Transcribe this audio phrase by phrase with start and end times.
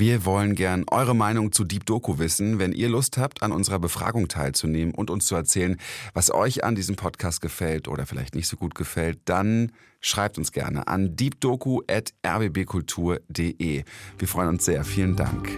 [0.00, 2.58] Wir wollen gern eure Meinung zu Deep Doku wissen.
[2.58, 5.76] Wenn ihr Lust habt, an unserer Befragung teilzunehmen und uns zu erzählen,
[6.14, 10.52] was euch an diesem Podcast gefällt oder vielleicht nicht so gut gefällt, dann schreibt uns
[10.52, 13.84] gerne an deepdoku.rbbkultur.de.
[14.16, 14.84] Wir freuen uns sehr.
[14.84, 15.50] Vielen Dank.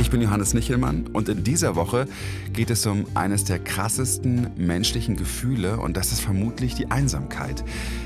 [0.00, 2.08] Ich bin Johannes Nichelmann und in dieser Woche
[2.54, 7.62] geht es um eines der krassesten menschlichen Gefühle und das ist vermutlich die Einsamkeit.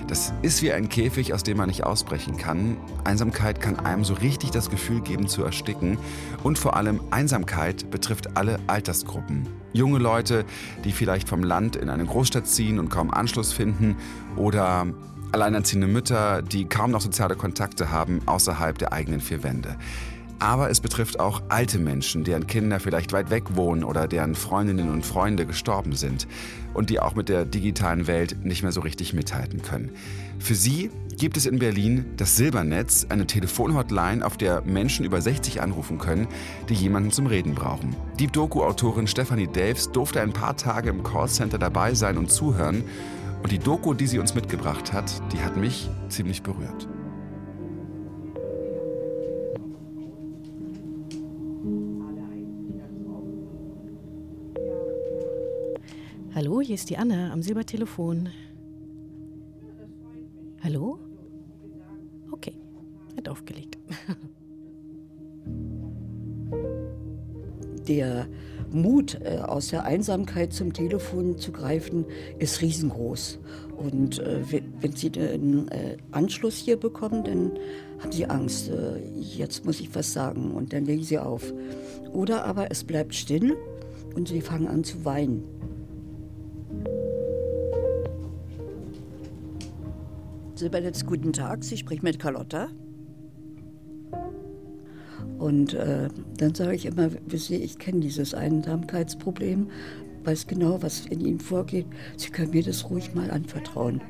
[0.09, 2.79] Das ist wie ein Käfig, aus dem man nicht ausbrechen kann.
[3.05, 5.97] Einsamkeit kann einem so richtig das Gefühl geben zu ersticken
[6.43, 9.47] und vor allem Einsamkeit betrifft alle Altersgruppen.
[9.73, 10.45] Junge Leute,
[10.85, 13.95] die vielleicht vom Land in eine Großstadt ziehen und kaum Anschluss finden
[14.35, 14.89] oder
[15.31, 19.77] alleinerziehende Mütter, die kaum noch soziale Kontakte haben außerhalb der eigenen vier Wände.
[20.39, 24.91] Aber es betrifft auch alte Menschen, deren Kinder vielleicht weit weg wohnen oder deren Freundinnen
[24.91, 26.27] und Freunde gestorben sind
[26.75, 29.91] und die auch mit der digitalen Welt nicht mehr so richtig mithalten können.
[30.39, 35.63] Für sie gibt es in Berlin das Silbernetz, eine Telefonhotline, auf der Menschen über 60
[35.63, 36.27] anrufen können,
[36.69, 37.95] die jemanden zum Reden brauchen.
[38.19, 42.85] Die Doku-Autorin Stephanie Delfs durfte ein paar Tage im Callcenter dabei sein und zuhören.
[43.43, 46.89] Und die Doku, die sie uns mitgebracht hat, die hat mich ziemlich berührt.
[56.45, 58.29] Hallo, hier ist die Anne am Silbertelefon.
[60.63, 60.99] Hallo?
[62.31, 62.53] Okay,
[63.17, 63.79] hat aufgelegt.
[67.89, 68.29] Der
[68.71, 72.05] Mut, äh, aus der Einsamkeit zum Telefon zu greifen,
[72.39, 73.39] ist riesengroß.
[73.79, 74.43] Und äh,
[74.83, 77.53] wenn Sie den äh, Anschluss hier bekommen, dann
[78.01, 78.71] haben Sie Angst.
[79.19, 81.55] Jetzt muss ich was sagen und dann legen Sie auf.
[82.13, 83.57] Oder aber es bleibt still
[84.15, 85.54] und Sie fangen an zu weinen.
[90.55, 92.69] Silbernetz, guten Tag, Sie spricht mit Carlotta.
[95.39, 99.69] Und äh, dann sage ich immer, wissen Sie, ich kenne dieses Einsamkeitsproblem,
[100.23, 101.87] weiß genau, was in Ihnen vorgeht.
[102.17, 104.01] Sie können mir das ruhig mal anvertrauen.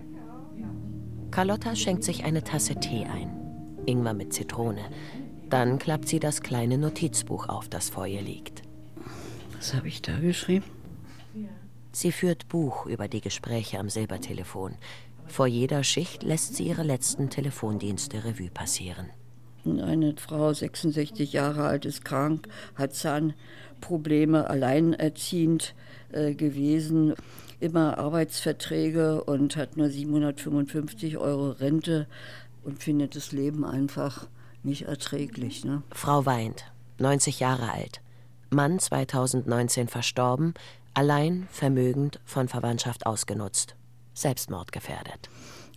[1.31, 3.31] Carlotta schenkt sich eine Tasse Tee ein.
[3.87, 4.83] Ingwer mit Zitrone.
[5.49, 8.62] Dann klappt sie das kleine Notizbuch auf, das vor ihr liegt.
[9.56, 10.66] Was habe ich da geschrieben?
[11.93, 14.75] Sie führt Buch über die Gespräche am Silbertelefon.
[15.27, 19.11] Vor jeder Schicht lässt sie ihre letzten Telefondienste Revue passieren.
[19.65, 25.75] Eine Frau, 66 Jahre alt, ist krank, hat Zahnprobleme, alleinerziehend
[26.13, 27.15] äh, gewesen,
[27.61, 32.07] immer Arbeitsverträge und hat nur 755 Euro Rente
[32.63, 34.27] und findet das Leben einfach
[34.63, 35.65] nicht erträglich.
[35.65, 35.83] Ne?
[35.93, 36.67] Frau weint,
[36.99, 38.03] 90 Jahre alt.
[38.51, 40.53] Mann 2019 verstorben,
[40.93, 43.77] allein, vermögend, von Verwandtschaft ausgenutzt
[44.15, 45.29] selbstmordgefährdet.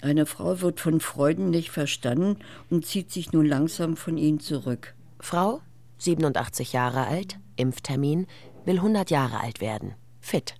[0.01, 2.37] Eine Frau wird von Freuden nicht verstanden
[2.69, 4.93] und zieht sich nun langsam von ihnen zurück.
[5.19, 5.61] Frau,
[5.97, 8.27] 87 Jahre alt, Impftermin,
[8.65, 10.55] will 100 Jahre alt werden, fit.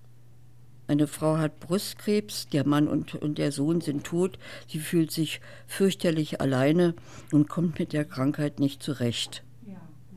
[0.88, 5.42] Eine Frau hat Brustkrebs, der Mann und, und der Sohn sind tot, sie fühlt sich
[5.68, 6.96] fürchterlich alleine
[7.32, 9.44] und kommt mit der Krankheit nicht zurecht.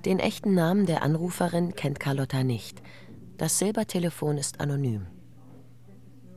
[0.04, 2.80] Den echten Namen der Anruferin kennt Carlotta nicht.
[3.36, 5.06] Das Silbertelefon ist anonym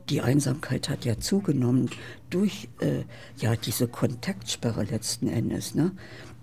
[0.08, 1.90] die Einsamkeit hat ja zugenommen
[2.30, 3.04] durch äh,
[3.38, 5.74] ja, diese Kontaktsperre letzten Endes.
[5.74, 5.92] Ne?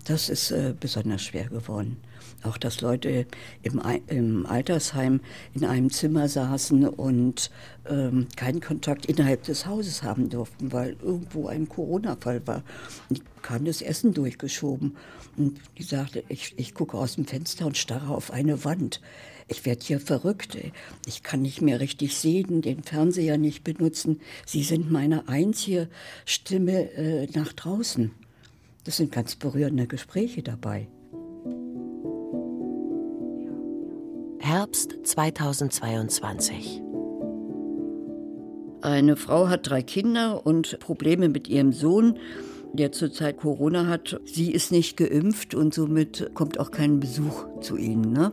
[0.06, 1.98] Das ist äh, besonders schwer geworden.
[2.44, 3.28] Auch dass Leute
[3.62, 5.22] im, im Altersheim
[5.54, 7.52] in einem Zimmer saßen und
[7.88, 12.64] ähm, keinen Kontakt innerhalb des Hauses haben durften, weil irgendwo ein Corona-Fall war.
[13.10, 14.98] Und bekam das Essen durchgeschoben.
[15.38, 19.02] Und die sagte, ich, ich gucke aus dem Fenster und starre auf eine Wand
[19.52, 20.58] ich werde hier verrückt.
[21.06, 24.22] Ich kann nicht mehr richtig sehen, den Fernseher nicht benutzen.
[24.46, 25.90] Sie sind meine einzige
[26.26, 28.12] Stimme äh, nach draußen.
[28.86, 30.88] Das sind ganz berührende Gespräche dabei.
[34.40, 36.82] Herbst 2022.
[38.82, 42.18] Eine Frau hat drei Kinder und Probleme mit ihrem Sohn,
[42.74, 44.20] der zurzeit Corona hat.
[44.26, 48.14] Sie ist nicht geimpft und somit kommt auch kein Besuch zu ihnen.
[48.14, 48.32] Ne?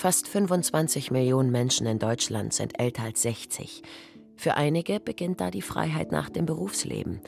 [0.00, 3.82] Fast 25 Millionen Menschen in Deutschland sind älter als 60.
[4.34, 7.20] Für einige beginnt da die Freiheit nach dem Berufsleben.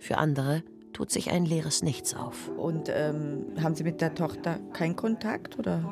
[0.00, 2.48] Für andere tut sich ein leeres Nichts auf.
[2.48, 5.84] Und ähm, haben Sie mit der Tochter keinen Kontakt oder?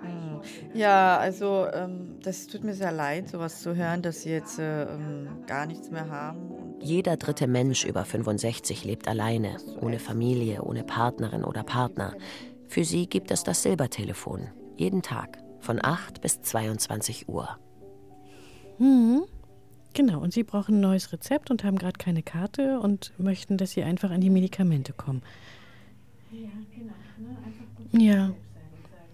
[0.00, 0.40] Hm.
[0.72, 4.84] Ja, also ähm, das tut mir sehr leid, sowas zu hören, dass Sie jetzt äh,
[4.84, 6.76] ähm, gar nichts mehr haben.
[6.80, 12.14] Jeder dritte Mensch über 65 lebt alleine, ohne Familie, ohne Partnerin oder Partner.
[12.68, 17.58] Für sie gibt es das Silbertelefon, jeden Tag von 8 bis 22 Uhr.
[18.78, 19.22] Hm.
[19.94, 23.72] Genau, und Sie brauchen ein neues Rezept und haben gerade keine Karte und möchten, dass
[23.72, 25.22] Sie einfach an die Medikamente kommen.
[26.30, 28.04] Ja, genau.
[28.04, 28.30] Ja,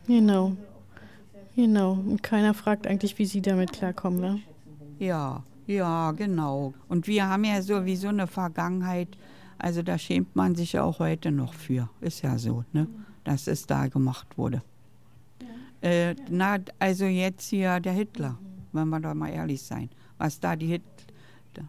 [0.06, 0.56] genau.
[1.56, 1.93] Genau.
[1.93, 4.40] Und keiner fragt eigentlich, wie Sie damit klarkommen, ne?
[4.99, 6.75] Ja, ja, genau.
[6.88, 9.08] Und wir haben ja sowieso eine Vergangenheit,
[9.58, 11.88] also da schämt man sich ja auch heute noch für.
[12.00, 12.88] Ist ja so, ne?
[13.22, 14.62] Dass es da gemacht wurde.
[15.85, 18.39] Äh, na, also jetzt hier der Hitler,
[18.73, 19.91] wenn wir da mal ehrlich sein.
[20.17, 21.69] Was da die Hitler.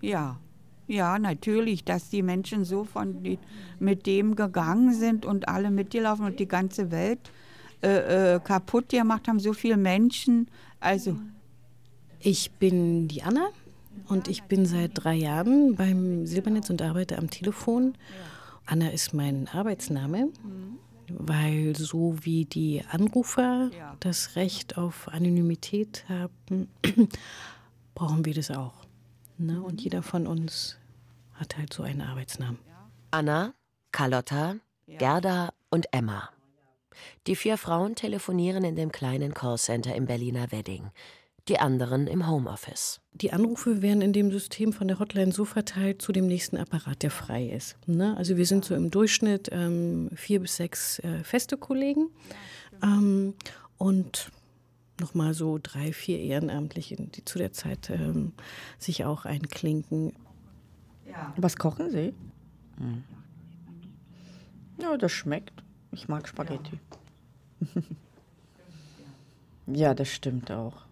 [0.00, 0.40] Ja,
[0.88, 3.38] ja, natürlich, dass die Menschen so von die,
[3.78, 7.20] mit dem gegangen sind und alle mitgelaufen und die ganze Welt
[7.82, 10.48] äh, äh, kaputt gemacht haben, so viele Menschen.
[10.80, 11.16] Also.
[12.18, 13.48] Ich bin die Anna
[14.08, 17.94] und ich bin seit drei Jahren beim Silbernetz und arbeite am Telefon.
[18.66, 20.30] Anna ist mein Arbeitsname,
[21.18, 23.70] weil so wie die Anrufer
[24.00, 26.68] das Recht auf Anonymität haben,
[27.94, 28.84] brauchen wir das auch.
[29.38, 29.62] Ne?
[29.62, 30.76] Und jeder von uns
[31.34, 32.58] hat halt so einen Arbeitsnamen.
[33.10, 33.54] Anna,
[33.92, 34.56] Carlotta,
[34.86, 36.30] Gerda und Emma.
[37.26, 40.90] Die vier Frauen telefonieren in dem kleinen Callcenter im Berliner Wedding,
[41.48, 43.00] die anderen im Homeoffice.
[43.12, 47.02] Die Anrufe werden in dem System von der Hotline so verteilt zu dem nächsten Apparat,
[47.02, 47.76] der frei ist.
[47.86, 48.16] Ne?
[48.16, 52.08] Also wir sind so im Durchschnitt ähm, vier bis sechs äh, feste Kollegen
[52.82, 53.34] ähm,
[53.76, 54.30] und
[55.00, 58.32] nochmal so drei, vier Ehrenamtliche, die zu der Zeit ähm,
[58.78, 60.12] sich auch einklinken.
[61.36, 62.14] Was kochen Sie?
[62.78, 63.04] Hm.
[64.80, 65.62] Ja, das schmeckt.
[65.92, 66.80] Ich mag Spaghetti.
[69.66, 70.84] ja, das stimmt auch.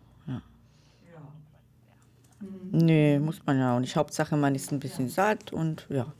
[2.42, 2.78] Ja.
[2.78, 3.96] Nee, muss man ja auch nicht.
[3.96, 6.12] Hauptsache, man ist ein bisschen satt und ja.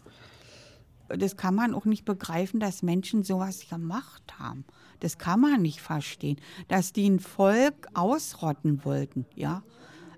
[1.09, 4.65] Das kann man auch nicht begreifen, dass Menschen sowas gemacht haben.
[5.01, 6.37] Das kann man nicht verstehen,
[6.69, 9.63] dass die ein Volk ausrotten wollten, ja.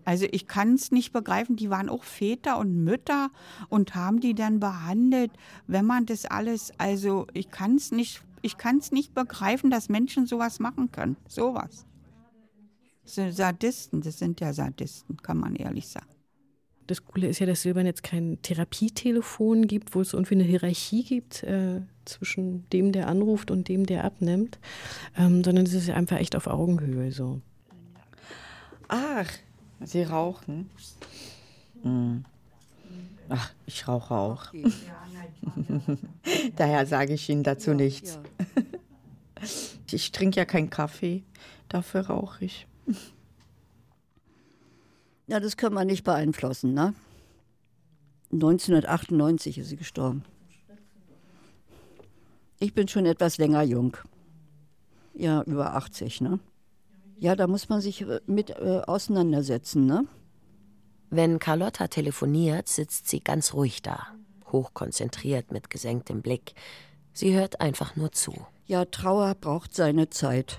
[0.05, 3.31] Also ich kann es nicht begreifen, die waren auch Väter und Mütter
[3.71, 5.33] und haben die dann behandelt,
[5.67, 9.89] wenn man das alles, also ich kann es nicht ich kann es nicht begreifen, dass
[9.89, 11.17] Menschen sowas machen können.
[11.27, 11.87] Sowas.
[13.05, 16.07] Sadisten, das sind ja Sadisten, kann man ehrlich sagen.
[16.87, 21.43] Das Coole ist ja, dass Silbernetz kein Therapietelefon gibt, wo es irgendwie eine Hierarchie gibt
[21.43, 24.59] äh, zwischen dem, der anruft und dem, der abnimmt,
[25.17, 27.41] ähm, sondern es ist einfach echt auf Augenhöhe so.
[28.89, 29.31] Ach,
[29.81, 30.69] Sie rauchen?
[31.83, 32.25] Mhm.
[33.31, 34.53] Ach, ich rauche auch.
[36.57, 38.19] Daher sage ich Ihnen dazu nichts.
[39.91, 41.23] Ich trinke ja keinen Kaffee,
[41.69, 42.67] dafür rauche ich.
[45.27, 46.95] Ja, das können wir nicht beeinflussen, ne?
[48.33, 50.25] 1998 ist sie gestorben.
[52.59, 53.97] Ich bin schon etwas länger jung.
[55.15, 56.41] Ja, über 80, ne?
[57.17, 60.07] Ja, da muss man sich äh, mit äh, auseinandersetzen, ne?
[61.11, 64.09] Wenn Carlotta telefoniert, sitzt sie ganz ruhig da,
[64.51, 66.55] hochkonzentriert mit gesenktem Blick.
[67.13, 68.35] Sie hört einfach nur zu.
[68.67, 70.59] Ja, Trauer braucht seine Zeit.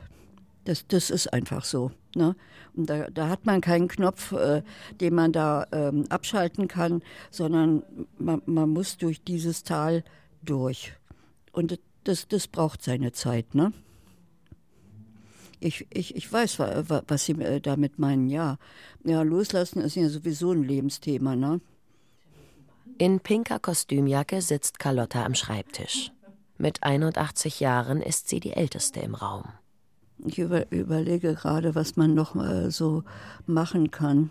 [0.65, 1.91] Das, das ist einfach so.
[2.15, 2.35] Ne?
[2.75, 4.63] Und da, da hat man keinen Knopf, äh,
[4.99, 7.01] den man da ähm, abschalten kann,
[7.31, 7.83] sondern
[8.17, 10.03] man, man muss durch dieses Tal
[10.43, 10.93] durch.
[11.51, 13.55] Und das, das braucht seine Zeit.
[13.55, 13.71] Ne?
[15.59, 18.57] Ich, ich, ich weiß, was Sie äh, damit meinen, ja.
[19.03, 21.61] Ja, loslassen ist ja sowieso ein Lebensthema, ne?
[22.97, 26.11] In pinker Kostümjacke sitzt Carlotta am Schreibtisch.
[26.57, 29.43] Mit 81 Jahren ist sie die Älteste im Raum.
[30.19, 33.03] Ich über, überlege gerade, was man noch mal so
[33.45, 34.29] machen kann.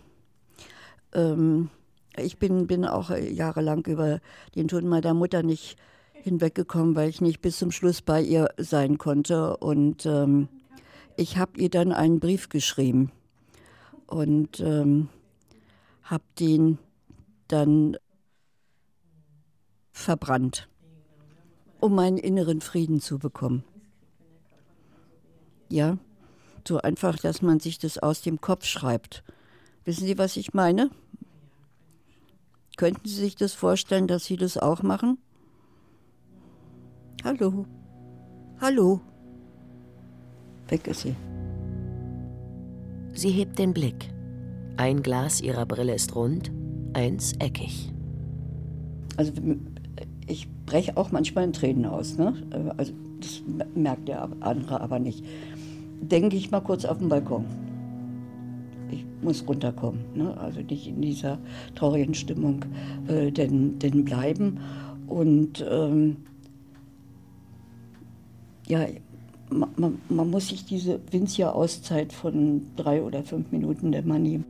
[1.12, 1.70] Ähm,
[2.16, 4.20] ich bin, bin auch jahrelang über
[4.54, 5.76] den Tod meiner Mutter nicht
[6.12, 9.56] hinweggekommen, weil ich nicht bis zum Schluss bei ihr sein konnte.
[9.58, 10.48] Und ähm,
[11.16, 13.12] ich habe ihr dann einen Brief geschrieben
[14.06, 15.08] und ähm,
[16.02, 16.78] habe den
[17.48, 17.96] dann
[19.92, 20.68] verbrannt,
[21.80, 23.64] um meinen inneren Frieden zu bekommen.
[25.74, 25.98] Ja,
[26.68, 29.24] so einfach, dass man sich das aus dem Kopf schreibt.
[29.84, 30.88] Wissen Sie, was ich meine?
[32.76, 35.18] Könnten Sie sich das vorstellen, dass Sie das auch machen?
[37.24, 37.66] Hallo?
[38.60, 39.00] Hallo?
[40.68, 41.16] Weg ist sie.
[43.12, 44.14] Sie hebt den Blick.
[44.76, 46.52] Ein Glas ihrer Brille ist rund,
[46.92, 47.92] eins eckig.
[49.16, 49.32] Also
[50.28, 52.16] ich breche auch manchmal in Tränen aus.
[52.16, 52.32] Ne?
[52.76, 52.92] Also
[53.24, 53.42] das
[53.74, 55.24] merkt der andere aber nicht
[56.08, 57.44] denke ich mal kurz auf den Balkon.
[58.90, 60.36] Ich muss runterkommen, ne?
[60.38, 61.38] also nicht in dieser
[61.74, 62.64] traurigen Stimmung
[63.08, 64.60] äh, denn, denn bleiben.
[65.06, 66.16] Und ähm,
[68.66, 68.86] ja,
[69.50, 74.44] man, man, muss sich diese winzige Auszeit von drei oder fünf Minuten der Mann nehmen.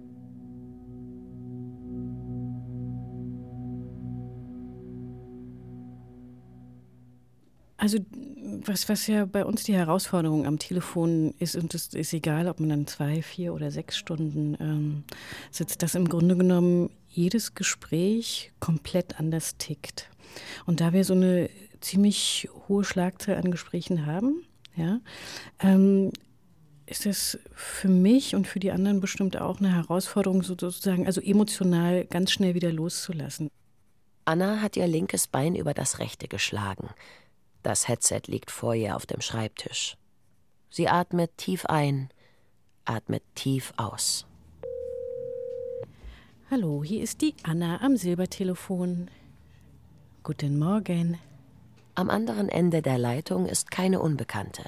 [7.77, 7.99] Also
[8.69, 12.61] was, was ja bei uns die Herausforderung am Telefon ist, und es ist egal, ob
[12.61, 15.05] man dann zwei, vier oder sechs Stunden ähm,
[15.51, 20.11] sitzt, dass im Grunde genommen jedes Gespräch komplett anders tickt.
[20.67, 21.49] Und da wir so eine
[21.81, 24.45] ziemlich hohe Schlagzahl an Gesprächen haben,
[24.77, 25.01] ja,
[25.61, 26.11] ähm,
[26.87, 32.05] ist es für mich und für die anderen bestimmt auch eine Herausforderung, sozusagen, also emotional
[32.05, 33.49] ganz schnell wieder loszulassen.
[34.27, 36.89] Anna hat ihr linkes Bein über das rechte geschlagen.
[37.65, 39.97] Das Headset liegt vor ihr auf dem Schreibtisch.
[40.69, 42.11] Sie atmet tief ein,
[42.85, 44.27] atmet tief aus.
[46.51, 49.11] Hallo, hier ist die Anna am Silbertelefon.
[50.23, 51.19] Guten Morgen.
[51.95, 54.65] Am anderen Ende der Leitung ist keine Unbekannte.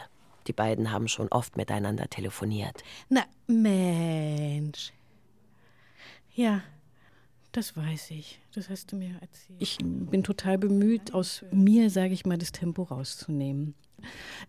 [0.47, 2.83] Die beiden haben schon oft miteinander telefoniert.
[3.11, 4.95] Na, Mensch.
[6.35, 6.63] Ja,
[7.57, 8.39] das weiß ich.
[8.55, 9.59] Das hast du mir erzählt.
[9.59, 13.75] Ich bin total bemüht, aus mir, sage ich mal, das Tempo rauszunehmen.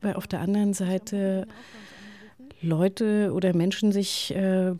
[0.01, 1.47] Weil auf der anderen Seite
[2.61, 4.73] Leute oder Menschen sich äh,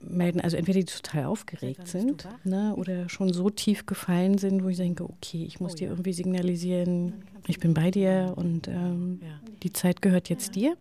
[0.00, 4.68] melden, also entweder die total aufgeregt sind ne, oder schon so tief gefallen sind, wo
[4.68, 9.20] ich denke, okay, ich muss dir irgendwie signalisieren, ich bin bei dir und ähm,
[9.62, 10.76] die Zeit gehört jetzt dir.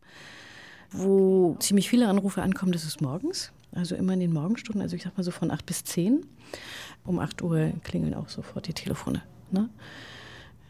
[0.91, 3.51] Wo ziemlich viele Anrufe ankommen, das ist morgens.
[3.75, 6.25] Also immer in den Morgenstunden, also ich sag mal so von 8 bis 10.
[7.05, 9.21] Um 8 Uhr klingeln auch sofort die Telefone.
[9.51, 9.69] Ne?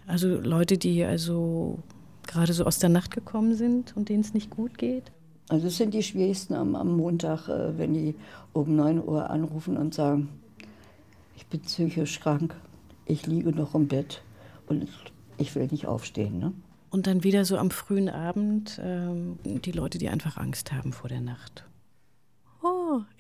[0.08, 1.80] Also Leute, die also
[2.28, 5.12] gerade so aus der Nacht gekommen sind und denen es nicht gut geht.
[5.50, 8.16] Also es sind die schwierigsten am, am Montag, äh, wenn die
[8.54, 10.30] um 9 Uhr anrufen und sagen,
[11.36, 12.56] ich bin psychisch krank,
[13.06, 14.22] ich liege noch im Bett
[14.68, 14.88] und
[15.38, 16.40] ich will nicht aufstehen.
[16.40, 16.54] Ne?
[16.90, 21.10] Und dann wieder so am frühen Abend ähm, die Leute, die einfach Angst haben vor
[21.10, 21.66] der Nacht.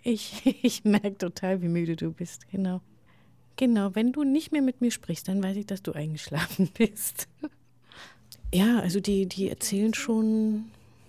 [0.03, 2.49] Ich, ich merke total, wie müde du bist.
[2.51, 2.81] Genau.
[3.55, 7.27] Genau, wenn du nicht mehr mit mir sprichst, dann weiß ich, dass du eingeschlafen bist.
[8.53, 10.65] ja, also die, die erzählen schon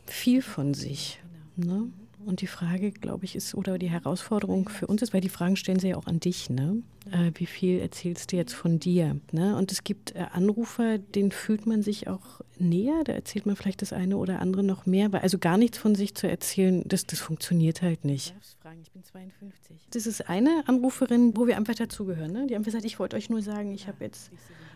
[0.06, 1.20] viel von sich.
[1.56, 1.88] Ne?
[2.24, 5.56] Und die Frage, glaube ich, ist, oder die Herausforderung für uns ist, weil die Fragen
[5.56, 6.82] stellen sie ja auch an dich, ne?
[7.10, 9.20] Äh, wie viel erzählst du jetzt von dir?
[9.30, 9.56] Ne?
[9.56, 13.82] Und es gibt äh, Anrufer, denen fühlt man sich auch näher, da erzählt man vielleicht
[13.82, 17.06] das eine oder andere noch mehr, weil also gar nichts von sich zu erzählen, das,
[17.06, 18.34] das funktioniert halt nicht.
[18.82, 19.76] Ich bin 52.
[19.90, 22.32] Das ist eine Anruferin, wo wir einfach dazugehören.
[22.32, 22.46] Ne?
[22.46, 24.30] Die haben gesagt, ich wollte euch nur sagen, ich habe jetzt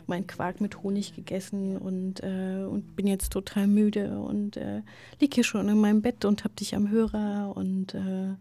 [0.08, 4.82] meinen Quark mit Honig gegessen und, äh, und bin jetzt total müde und äh,
[5.20, 8.34] liege hier schon in meinem Bett und habe dich am Hörer und äh,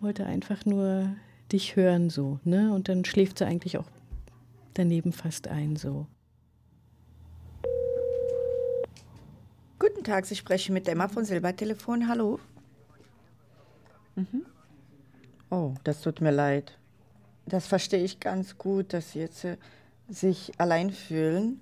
[0.00, 1.14] wollte einfach nur
[1.52, 2.40] dich hören so.
[2.44, 2.72] Ne?
[2.72, 3.86] Und dann schläft sie eigentlich auch
[4.74, 6.06] daneben fast ein so.
[9.78, 12.08] Guten Tag, Sie sprechen mit Emma von Silbertelefon.
[12.08, 12.40] Hallo.
[14.14, 14.46] Mhm.
[15.50, 16.78] Oh, das tut mir leid.
[17.44, 19.56] Das verstehe ich ganz gut, dass Sie jetzt äh,
[20.08, 21.60] sich allein fühlen.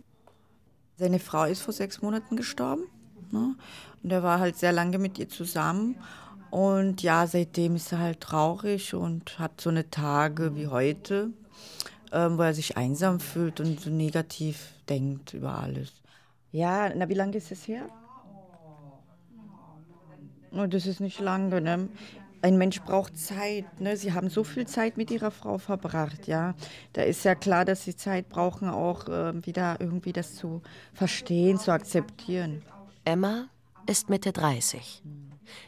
[0.96, 2.84] Seine Frau ist vor sechs Monaten gestorben.
[3.30, 3.56] Ne?
[4.02, 5.96] Und er war halt sehr lange mit ihr zusammen.
[6.50, 11.30] Und ja, seitdem ist er halt traurig und hat so eine Tage wie heute,
[12.12, 15.92] ähm, wo er sich einsam fühlt und so negativ denkt über alles.
[16.52, 17.88] Ja, na, wie lange ist es her?
[20.52, 21.88] Oh, das ist nicht lange, ne?
[22.44, 23.80] Ein Mensch braucht Zeit.
[23.80, 23.96] Ne?
[23.96, 26.54] Sie haben so viel Zeit mit ihrer Frau verbracht, ja.
[26.92, 30.60] Da ist ja klar, dass sie Zeit brauchen, auch äh, wieder irgendwie das zu
[30.92, 32.62] verstehen, zu akzeptieren.
[33.04, 33.48] Emma
[33.86, 35.02] ist Mitte 30.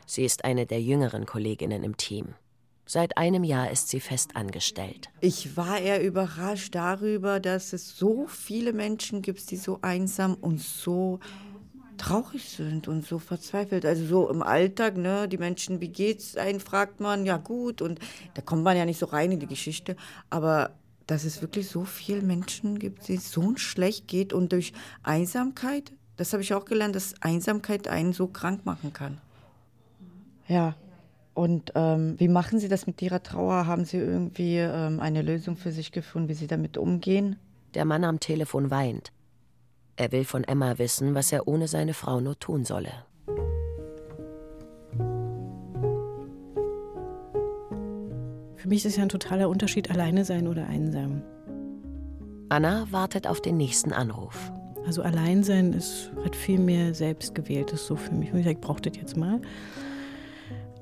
[0.04, 2.34] Sie ist eine der jüngeren Kolleginnen im Team.
[2.84, 5.08] Seit einem Jahr ist sie fest angestellt.
[5.20, 10.60] Ich war eher überrascht darüber, dass es so viele Menschen gibt, die so einsam und
[10.60, 11.18] so
[11.96, 13.84] traurig sind und so verzweifelt.
[13.84, 17.98] Also so im Alltag, ne, die Menschen, wie geht's einen, fragt man, ja gut, und
[18.34, 19.96] da kommt man ja nicht so rein in die Geschichte,
[20.30, 20.70] aber
[21.06, 24.72] dass es wirklich so viele Menschen gibt, denen es so schlecht geht und durch
[25.02, 29.18] Einsamkeit, das habe ich auch gelernt, dass Einsamkeit einen so krank machen kann.
[30.48, 30.74] Ja,
[31.34, 33.66] und ähm, wie machen Sie das mit Ihrer Trauer?
[33.66, 37.36] Haben Sie irgendwie ähm, eine Lösung für sich gefunden, wie Sie damit umgehen?
[37.74, 39.12] Der Mann am Telefon weint.
[39.98, 42.92] Er will von Emma wissen, was er ohne seine Frau nur tun solle.
[48.56, 51.22] Für mich ist es ja ein totaler Unterschied, alleine sein oder einsam.
[52.50, 54.52] Anna wartet auf den nächsten Anruf.
[54.86, 58.34] Also allein sein ist hat viel mehr selbstgewähltes so für mich.
[58.34, 59.40] Ich brauche das jetzt mal.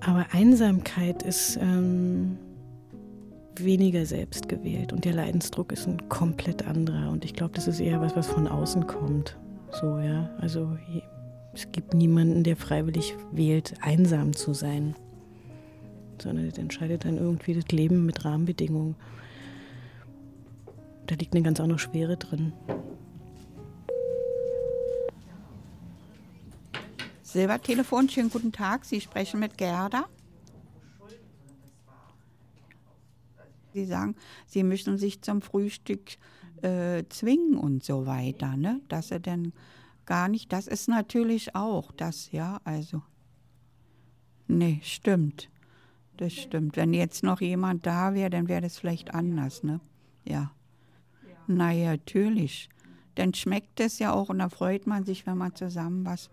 [0.01, 2.37] Aber Einsamkeit ist ähm,
[3.63, 7.81] weniger selbst gewählt und der Leidensdruck ist ein komplett anderer und ich glaube, das ist
[7.81, 9.37] eher was, was von außen kommt.
[9.81, 10.77] So, ja, also
[11.53, 14.95] es gibt niemanden, der freiwillig wählt, einsam zu sein,
[16.21, 18.97] sondern das entscheidet dann irgendwie das Leben mit Rahmenbedingungen.
[21.07, 22.53] Da liegt eine ganz andere Schwere drin.
[27.23, 28.85] Silbertelefon, schönen guten Tag.
[28.85, 30.07] Sie sprechen mit Gerda.
[33.75, 34.15] Sie sagen,
[34.47, 36.17] Sie müssen sich zum Frühstück
[36.63, 38.81] äh, zwingen und so weiter, ne?
[38.89, 39.53] Dass er denn
[40.07, 43.03] gar nicht, das ist natürlich auch das, ja, also.
[44.47, 45.51] Nee, stimmt.
[46.17, 46.77] Das stimmt.
[46.77, 49.81] Wenn jetzt noch jemand da wäre, dann wäre das vielleicht anders, ne?
[50.25, 50.53] Ja.
[51.49, 52.69] Naja, natürlich.
[53.17, 56.31] Dann schmeckt es ja auch und da freut man sich, wenn man zusammen was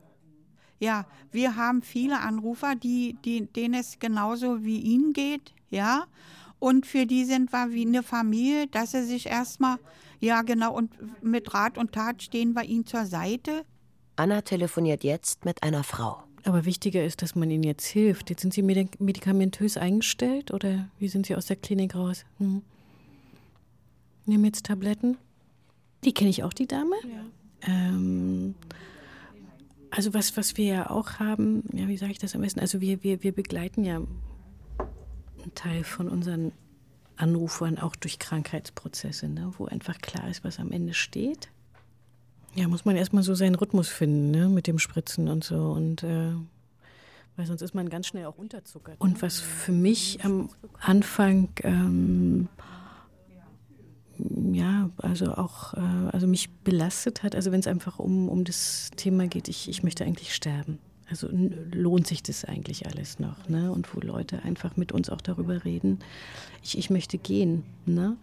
[0.82, 6.06] ja, wir haben viele Anrufer, die, die, denen es genauso wie Ihnen geht, ja.
[6.62, 9.80] Und für die sind wir wie eine Familie, dass sie sich erstmal,
[10.20, 10.92] ja genau, und
[11.24, 13.66] mit Rat und Tat stehen wir ihnen zur Seite.
[14.16, 16.22] Anna telefoniert jetzt mit einer Frau.
[16.44, 18.30] Aber wichtiger ist, dass man ihnen jetzt hilft.
[18.30, 22.26] Jetzt sind Sie medikamentös eingestellt oder wie sind Sie aus der Klinik raus?
[22.38, 22.62] Hm.
[24.28, 25.18] Nehmen jetzt Tabletten.
[26.04, 26.96] Die kenne ich auch, die Dame.
[27.04, 27.24] Ja.
[27.68, 28.54] Ähm,
[29.90, 32.60] also was, was wir ja auch haben, ja, wie sage ich das am besten?
[32.60, 34.00] Also wir, wir, wir begleiten ja
[35.44, 36.52] einen Teil von unseren
[37.18, 41.50] Anrufern auch durch Krankheitsprozesse, ne, wo einfach klar ist, was am Ende steht.
[42.56, 45.72] Ja, muss man erstmal so seinen Rhythmus finden, ne, mit dem Spritzen und so.
[45.72, 46.34] Und äh,
[47.36, 49.00] weil sonst ist man ganz schnell auch unterzuckert.
[49.00, 49.22] Und ne?
[49.22, 52.50] was für mich am Anfang ähm,
[54.52, 55.80] ja, also auch, äh,
[56.12, 59.84] also mich belastet hat, also wenn es einfach um, um das Thema geht, ich, ich
[59.84, 60.80] möchte eigentlich sterben.
[61.12, 63.72] Also lohnt sich das eigentlich alles noch, ne?
[63.72, 66.00] Und wo Leute einfach mit uns auch darüber reden,
[66.64, 68.18] ich, ich möchte gehen, ne?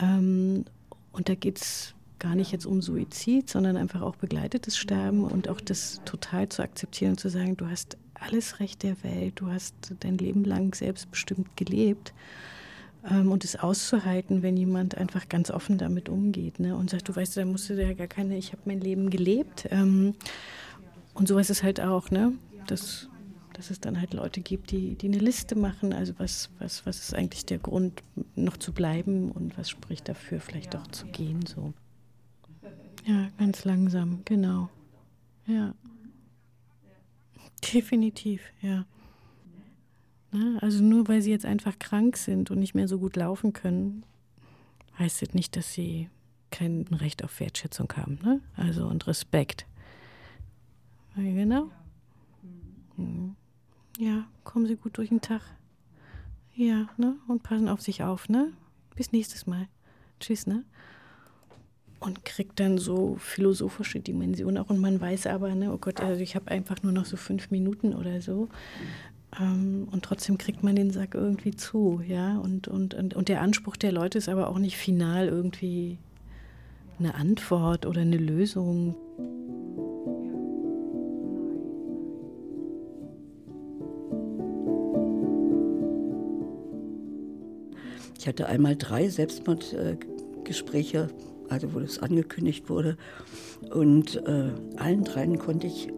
[0.00, 0.64] Ähm,
[1.12, 5.48] und da geht es gar nicht jetzt um Suizid, sondern einfach auch begleitetes Sterben und
[5.48, 9.48] auch das total zu akzeptieren und zu sagen, du hast alles Recht der Welt, du
[9.48, 12.14] hast dein Leben lang selbstbestimmt gelebt
[13.10, 16.76] ähm, und es auszuhalten, wenn jemand einfach ganz offen damit umgeht ne?
[16.76, 19.66] und sagt, du weißt, da musst du ja gar keine, ich habe mein Leben gelebt.
[19.70, 20.14] Ähm,
[21.14, 22.32] und sowas ist halt auch, ne?
[22.66, 23.08] dass,
[23.52, 26.98] dass es dann halt Leute gibt, die, die eine Liste machen, also was, was, was
[26.98, 28.02] ist eigentlich der Grund,
[28.34, 31.44] noch zu bleiben und was spricht dafür, vielleicht doch zu gehen.
[31.46, 31.72] So.
[33.04, 34.70] Ja, ganz langsam, genau.
[35.46, 35.74] Ja.
[37.72, 38.84] Definitiv, ja.
[40.32, 40.58] Ne?
[40.60, 44.04] Also nur weil sie jetzt einfach krank sind und nicht mehr so gut laufen können,
[44.98, 46.08] heißt das nicht, dass sie
[46.50, 48.18] kein Recht auf Wertschätzung haben.
[48.22, 48.40] Ne?
[48.56, 49.66] Also und Respekt.
[51.16, 51.68] Genau.
[53.98, 55.42] Ja, kommen Sie gut durch den Tag.
[56.54, 57.16] Ja, ne?
[57.28, 58.52] Und passen auf sich auf, ne?
[58.96, 59.68] Bis nächstes Mal.
[60.20, 60.64] Tschüss, ne?
[62.00, 64.70] Und kriegt dann so philosophische Dimensionen auch.
[64.70, 67.50] Und man weiß aber, ne, oh Gott, also ich habe einfach nur noch so fünf
[67.50, 68.48] Minuten oder so.
[69.40, 72.38] Ähm, und trotzdem kriegt man den Sack irgendwie zu, ja.
[72.38, 75.98] Und, und, und, und der Anspruch der Leute ist aber auch nicht final irgendwie
[76.98, 78.94] eine Antwort oder eine Lösung.
[88.22, 91.08] Ich hatte einmal drei Selbstmordgespräche,
[91.48, 92.96] also wo das angekündigt wurde.
[93.74, 95.88] Und äh, allen dreien konnte ich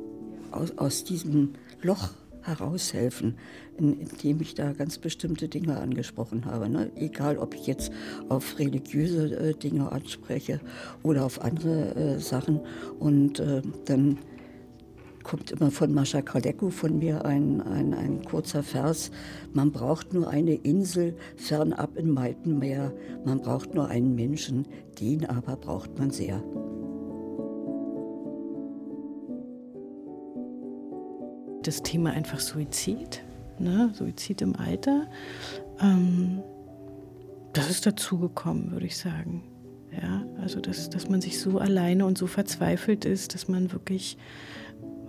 [0.50, 3.37] aus, aus diesem Loch heraushelfen,
[3.76, 6.70] indem ich da ganz bestimmte Dinge angesprochen habe.
[6.70, 6.90] Ne?
[6.96, 7.92] Egal, ob ich jetzt
[8.30, 10.60] auf religiöse äh, Dinge anspreche
[11.02, 12.60] oder auf andere äh, Sachen.
[12.98, 14.18] Und äh, dann
[15.24, 19.10] kommt immer von Mascha Kaleko von mir ein, ein, ein kurzer Vers.
[19.52, 22.92] Man braucht nur eine Insel fernab im weiten Meer.
[23.24, 24.68] Man braucht nur einen Menschen,
[25.00, 26.42] den aber braucht man sehr.
[31.66, 33.22] das Thema einfach Suizid,
[33.58, 33.90] ne?
[33.94, 35.08] Suizid im Alter,
[35.80, 36.42] ähm,
[37.52, 39.44] das ist dazugekommen, würde ich sagen.
[39.90, 44.18] Ja, also dass, dass man sich so alleine und so verzweifelt ist, dass man wirklich,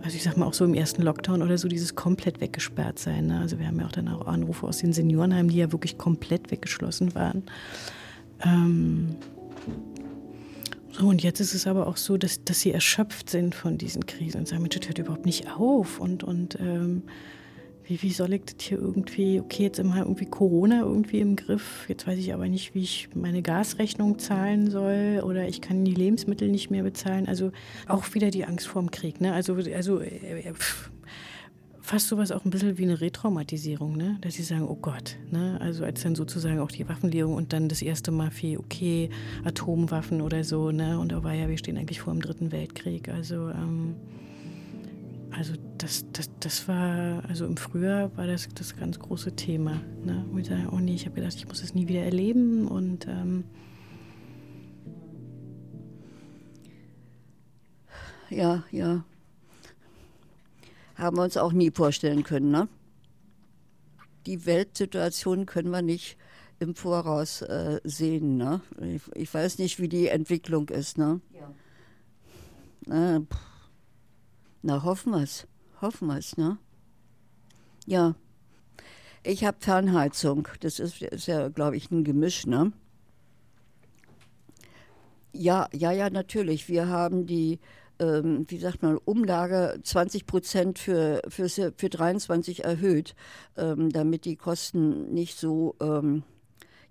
[0.05, 3.25] also ich sag mal auch so im ersten Lockdown oder so, dieses komplett weggesperrt sein.
[3.25, 3.39] Ne?
[3.39, 6.51] Also wir haben ja auch dann auch Anrufe aus den Seniorenheimen, die ja wirklich komplett
[6.51, 7.41] weggeschlossen waren.
[8.41, 9.15] Ähm,
[10.91, 14.05] so, und jetzt ist es aber auch so, dass, dass sie erschöpft sind von diesen
[14.05, 15.99] Krisen und sagen, Mensch, das hört überhaupt nicht auf.
[15.99, 17.01] Und, und ähm,
[17.87, 21.85] wie, wie soll ich das hier irgendwie, okay, jetzt immer irgendwie Corona irgendwie im Griff,
[21.87, 25.93] jetzt weiß ich aber nicht, wie ich meine Gasrechnung zahlen soll oder ich kann die
[25.93, 27.27] Lebensmittel nicht mehr bezahlen.
[27.27, 27.51] Also
[27.87, 29.21] auch wieder die Angst vorm Krieg.
[29.21, 29.33] Ne?
[29.33, 30.91] Also, also äh, pff,
[31.85, 34.17] fast sowas auch ein bisschen wie eine Retraumatisierung, ne?
[34.21, 35.59] dass sie sagen, oh Gott, ne?
[35.61, 39.09] also als dann sozusagen auch die Waffenlegung und dann das erste Mal viel, okay,
[39.43, 40.97] Atomwaffen oder so, ne?
[40.99, 43.95] und da war ja, wir stehen eigentlich vor dem Dritten Weltkrieg, also ähm,
[45.31, 45.53] also
[45.85, 50.25] das, das, das war, also im Frühjahr war das das ganz große Thema, ne?
[50.31, 53.05] wo ich sage, oh nee, ich habe gedacht, ich muss es nie wieder erleben und
[53.07, 53.43] ähm,
[58.31, 59.05] ja, ja,
[60.95, 62.49] haben wir uns auch nie vorstellen können.
[62.49, 62.67] Ne?
[64.25, 66.17] Die Weltsituation können wir nicht
[66.57, 68.37] im Voraus äh, sehen.
[68.37, 68.61] Ne?
[68.81, 70.97] Ich, ich, weiß nicht, wie die Entwicklung ist.
[70.97, 71.21] Ne?
[71.31, 71.53] Ja.
[72.87, 73.21] Na,
[74.63, 75.47] na, hoffen wir es.
[75.81, 76.57] Hoffen wir es, ne?
[77.85, 78.15] Ja.
[79.23, 80.47] Ich habe Fernheizung.
[80.59, 82.71] Das ist, ist ja, glaube ich, ein Gemisch, ne?
[85.33, 86.69] Ja, ja, ja, natürlich.
[86.69, 87.59] Wir haben die,
[87.99, 93.15] ähm, wie sagt man, Umlage 20 Prozent für, für, für 23 erhöht,
[93.57, 96.23] ähm, damit die Kosten nicht so, ähm,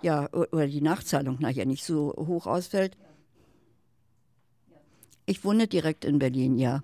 [0.02, 2.98] ja, oder die Nachzahlung nachher nicht so hoch ausfällt.
[5.24, 6.82] Ich wohne direkt in Berlin, ja.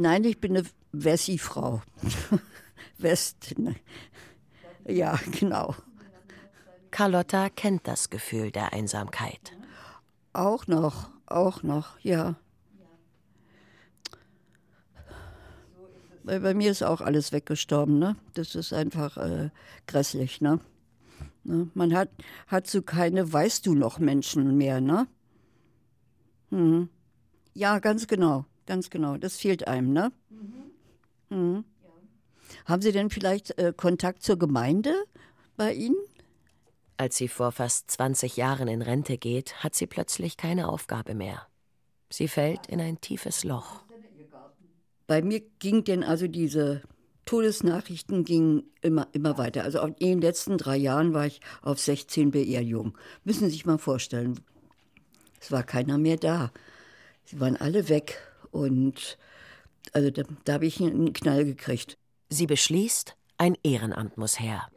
[0.00, 1.82] Nein, ich bin eine Wessi-Frau.
[2.98, 3.58] West.
[3.58, 3.74] Ne?
[4.86, 5.74] Ja, genau.
[6.92, 9.56] Carlotta kennt das Gefühl der Einsamkeit.
[10.32, 12.36] Auch noch, auch noch, ja.
[16.22, 18.14] Weil bei mir ist auch alles weggestorben, ne?
[18.34, 19.50] Das ist einfach äh,
[19.88, 20.60] grässlich, ne?
[21.42, 21.70] ne?
[21.74, 22.10] Man hat,
[22.46, 25.08] hat so keine Weißt du noch Menschen mehr, ne?
[26.50, 26.88] Mhm.
[27.52, 29.16] Ja, ganz genau, ganz genau.
[29.16, 30.12] Das fehlt einem, ne?
[30.30, 31.36] Mhm.
[31.36, 31.64] Mhm.
[31.82, 31.90] Ja.
[32.66, 34.94] Haben Sie denn vielleicht äh, Kontakt zur Gemeinde
[35.56, 35.96] bei Ihnen?
[36.96, 41.46] Als sie vor fast 20 Jahren in Rente geht, hat sie plötzlich keine Aufgabe mehr.
[42.10, 43.84] Sie fällt in ein tiefes Loch.
[45.06, 46.82] Bei mir ging denn also diese
[47.24, 49.62] Todesnachrichten gingen immer, immer weiter.
[49.62, 52.94] Also in den letzten drei Jahren war ich auf 16 Beerdigungen.
[53.22, 54.40] Müssen Sie sich mal vorstellen.
[55.40, 56.50] Es war keiner mehr da.
[57.24, 58.18] Sie waren alle weg.
[58.58, 59.18] Und
[59.92, 61.96] also da, da habe ich einen Knall gekriegt.
[62.28, 64.68] Sie beschließt, ein Ehrenamt muss her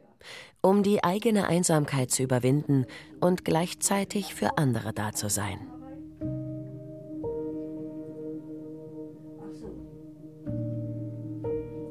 [0.62, 2.86] um die eigene Einsamkeit zu überwinden
[3.20, 5.58] und gleichzeitig für andere da zu sein.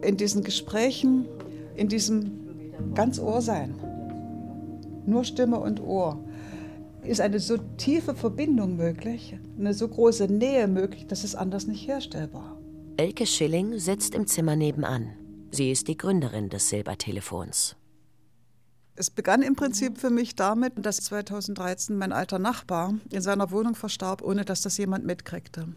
[0.01, 1.27] In diesen Gesprächen,
[1.75, 2.31] in diesem
[2.95, 3.75] ganz Ohr sein,
[5.05, 6.23] nur Stimme und Ohr,
[7.03, 11.87] ist eine so tiefe Verbindung möglich, eine so große Nähe möglich, dass es anders nicht
[11.87, 12.57] herstellbar.
[12.97, 15.13] Elke Schilling sitzt im Zimmer nebenan.
[15.51, 17.75] Sie ist die Gründerin des Silbertelefons.
[18.95, 23.75] Es begann im Prinzip für mich damit, dass 2013 mein alter Nachbar in seiner Wohnung
[23.75, 25.69] verstarb, ohne dass das jemand mitkriegte.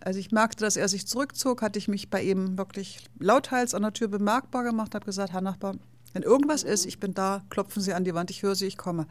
[0.00, 3.82] Als ich merkte, dass er sich zurückzog, hatte ich mich bei ihm wirklich lauthals an
[3.82, 5.74] der Tür bemerkbar gemacht, habe gesagt, Herr Nachbar,
[6.12, 8.76] wenn irgendwas ist, ich bin da, klopfen Sie an die Wand, ich höre Sie, ich
[8.76, 9.06] komme.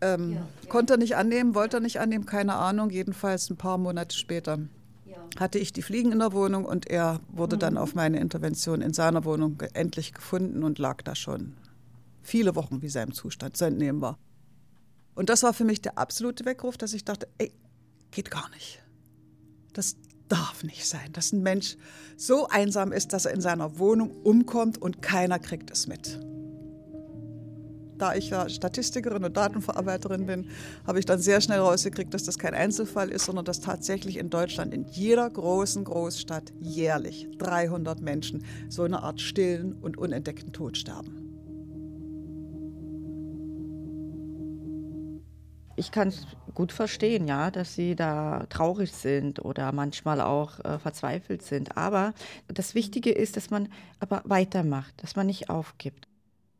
[0.00, 0.68] Ähm, ja, ja.
[0.68, 4.58] Konnte er nicht annehmen, wollte er nicht annehmen, keine Ahnung, jedenfalls ein paar Monate später
[5.38, 7.60] hatte ich die Fliegen in der Wohnung und er wurde mhm.
[7.60, 11.56] dann auf meine Intervention in seiner Wohnung endlich gefunden und lag da schon
[12.22, 14.18] viele Wochen, wie sein Zustand zu entnehmen war.
[15.14, 17.52] Und das war für mich der absolute Weckruf, dass ich dachte, ey,
[18.10, 18.82] geht gar nicht.
[19.72, 19.96] Das
[20.28, 21.76] darf nicht sein, dass ein Mensch
[22.16, 26.18] so einsam ist, dass er in seiner Wohnung umkommt und keiner kriegt es mit.
[27.98, 30.46] Da ich ja Statistikerin und Datenverarbeiterin bin,
[30.86, 34.30] habe ich dann sehr schnell rausgekriegt, dass das kein Einzelfall ist, sondern dass tatsächlich in
[34.30, 40.76] Deutschland in jeder großen Großstadt jährlich 300 Menschen so eine Art stillen und unentdeckten Tod
[40.76, 41.24] sterben.
[45.76, 50.78] ich kann es gut verstehen, ja, dass sie da traurig sind oder manchmal auch äh,
[50.78, 51.76] verzweifelt sind.
[51.76, 52.14] Aber
[52.48, 56.08] das Wichtige ist, dass man aber weitermacht, dass man nicht aufgibt.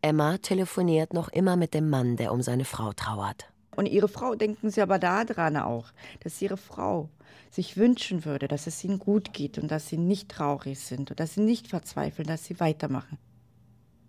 [0.05, 3.51] Emma telefoniert noch immer mit dem Mann, der um seine Frau trauert.
[3.75, 5.87] Und ihre Frau, denken Sie aber daran auch,
[6.21, 7.09] dass ihre Frau
[7.51, 11.21] sich wünschen würde, dass es ihnen gut geht und dass sie nicht traurig sind und
[11.21, 13.17] dass sie nicht verzweifeln, dass sie weitermachen.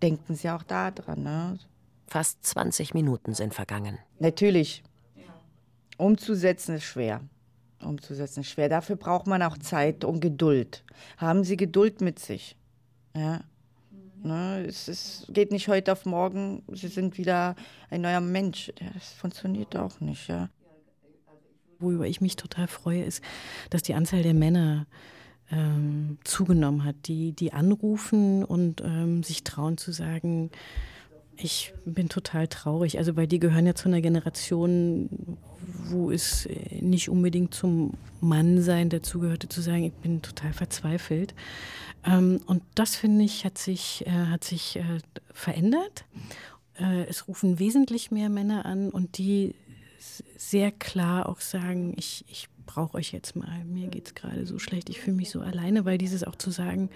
[0.02, 1.58] Denken Sie auch daran, ne?
[2.06, 3.98] Fast 20 Minuten sind vergangen.
[4.18, 4.84] Natürlich,
[5.96, 7.22] Umzusetzen ist schwer.
[7.80, 8.68] Umzusetzen ist schwer.
[8.68, 10.84] Dafür braucht man auch Zeit und Geduld.
[11.16, 12.54] Haben Sie Geduld mit sich.
[13.14, 13.40] Ja.
[14.22, 17.54] Ne, es ist, geht nicht heute auf morgen, Sie sind wieder
[17.90, 18.72] ein neuer Mensch.
[18.94, 20.28] Das funktioniert auch nicht.
[20.28, 20.48] Ja.
[21.78, 23.22] Worüber ich mich total freue, ist,
[23.70, 24.86] dass die Anzahl der Männer
[25.50, 30.50] ähm, zugenommen hat, die, die anrufen und ähm, sich trauen zu sagen,
[31.36, 32.98] ich bin total traurig.
[32.98, 35.38] Also, weil die gehören ja zu einer Generation,
[35.88, 36.48] wo es
[36.80, 41.34] nicht unbedingt zum Mannsein dazugehörte, zu sagen, ich bin total verzweifelt.
[42.04, 44.98] Ähm, und das, finde ich, hat sich, äh, hat sich äh,
[45.32, 46.04] verändert.
[46.78, 49.54] Äh, es rufen wesentlich mehr Männer an und die
[50.36, 54.58] sehr klar auch sagen, ich, ich brauche euch jetzt mal, mir geht es gerade so
[54.58, 56.90] schlecht, ich fühle mich so alleine, weil dieses auch zu sagen,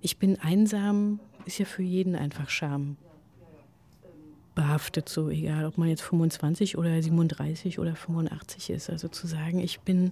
[0.00, 2.96] ich bin einsam, ist ja für jeden einfach Scham.
[4.56, 8.90] Behaftet, so egal, ob man jetzt 25 oder 37 oder 85 ist.
[8.90, 10.10] Also zu sagen, ich bin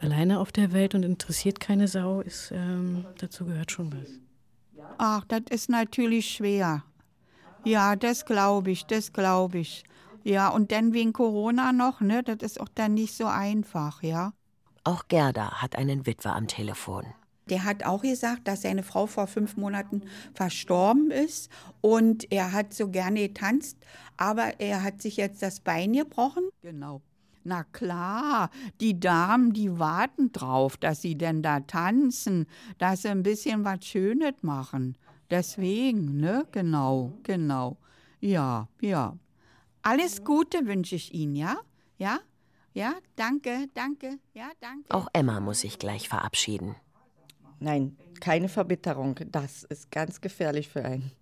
[0.00, 4.08] alleine auf der Welt und interessiert keine Sau, ist ähm, dazu gehört schon was.
[4.98, 6.82] Ach, das ist natürlich schwer.
[7.64, 9.84] Ja, das glaube ich, das glaube ich.
[10.24, 12.22] Ja, und dann wegen Corona noch, ne?
[12.22, 14.32] Das ist auch dann nicht so einfach, ja.
[14.84, 17.04] Auch Gerda hat einen Witwer am Telefon.
[17.52, 21.50] Der hat auch gesagt, dass seine Frau vor fünf Monaten verstorben ist
[21.82, 23.76] und er hat so gerne getanzt,
[24.16, 26.44] aber er hat sich jetzt das Bein gebrochen.
[26.62, 27.02] Genau.
[27.44, 28.48] Na klar,
[28.80, 32.46] die Damen, die warten drauf, dass sie denn da tanzen,
[32.78, 34.96] dass sie ein bisschen was Schönes machen.
[35.28, 36.46] Deswegen, ne?
[36.52, 37.76] Genau, genau.
[38.20, 39.18] Ja, ja.
[39.82, 41.58] Alles Gute wünsche ich Ihnen, ja?
[41.98, 42.20] Ja?
[42.72, 44.90] Ja, danke, danke, ja, danke.
[44.94, 46.76] Auch Emma muss sich gleich verabschieden.
[47.62, 49.14] Nein, keine Verbitterung.
[49.30, 51.12] Das ist ganz gefährlich für einen.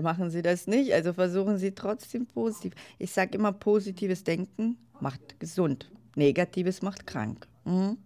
[0.00, 0.92] Machen Sie das nicht.
[0.92, 2.74] Also versuchen Sie trotzdem positiv.
[2.98, 5.90] Ich sage immer, positives Denken macht gesund.
[6.16, 7.48] Negatives macht krank.
[7.64, 7.98] Mhm.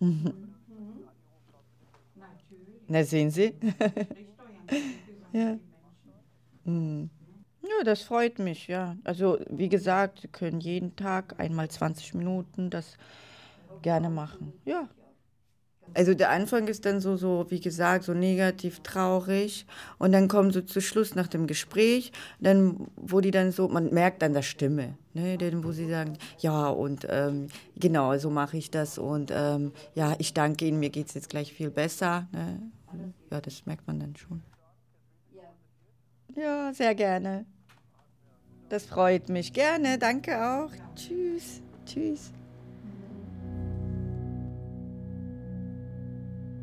[0.00, 0.32] Mhm.
[2.88, 3.54] Na, sehen Sie?
[5.32, 5.58] ja.
[6.64, 7.10] Mhm.
[7.62, 8.96] Ja, das freut mich, ja.
[9.04, 12.96] Also, wie gesagt, Sie können jeden Tag einmal 20 Minuten das
[13.82, 14.54] gerne machen.
[14.64, 14.88] Ja.
[15.94, 19.66] Also der Anfang ist dann so, so, wie gesagt, so negativ traurig.
[19.98, 23.92] Und dann kommen so zu Schluss nach dem Gespräch, dann, wo die dann so, man
[23.92, 28.56] merkt an der Stimme, ne, denn wo sie sagen, ja, und ähm, genau, so mache
[28.56, 28.98] ich das.
[28.98, 32.28] Und ähm, ja, ich danke Ihnen, mir geht es jetzt gleich viel besser.
[32.32, 32.60] Ne?
[33.30, 34.42] Ja, das merkt man dann schon.
[36.36, 37.46] Ja, sehr gerne.
[38.68, 39.52] Das freut mich.
[39.52, 40.70] Gerne, danke auch.
[40.94, 42.32] Tschüss, tschüss.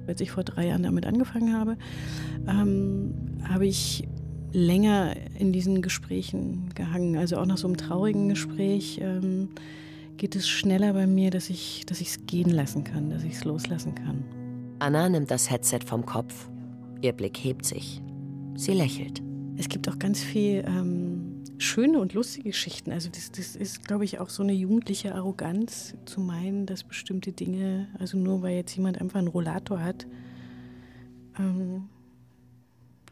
[0.08, 1.78] Als ich vor drei Jahren damit angefangen habe,
[2.48, 3.14] ähm,
[3.44, 4.08] habe ich
[4.52, 7.18] länger in diesen Gesprächen gehangen.
[7.18, 9.50] Also auch nach so einem traurigen Gespräch ähm,
[10.18, 13.96] geht es schneller bei mir, dass ich es gehen lassen kann, dass ich es loslassen
[13.96, 14.24] kann.
[14.80, 16.50] Anna nimmt das Headset vom Kopf.
[17.02, 18.02] Ihr Blick hebt sich.
[18.56, 19.22] Sie lächelt.
[19.58, 21.23] Es gibt auch ganz viel ähm,
[21.58, 22.92] schöne und lustige Geschichten.
[22.92, 27.32] Also das, das ist, glaube ich, auch so eine jugendliche Arroganz zu meinen, dass bestimmte
[27.32, 30.08] Dinge, also nur weil jetzt jemand einfach einen Rollator hat,
[31.40, 31.90] ähm,